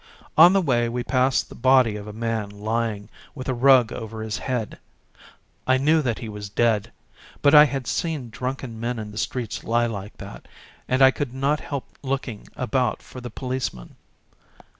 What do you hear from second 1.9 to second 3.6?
of a man lying with a